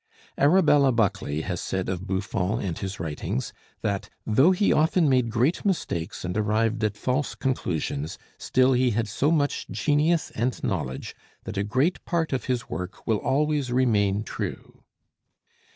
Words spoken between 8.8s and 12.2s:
had so much genius and knowledge that a great